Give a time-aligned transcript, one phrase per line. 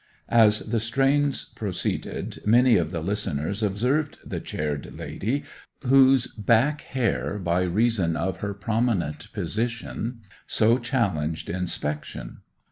[0.29, 5.43] As the strains proceeded many of the listeners observed the chaired lady,
[5.83, 12.39] whose back hair, by reason of her prominent position, so challenged inspection.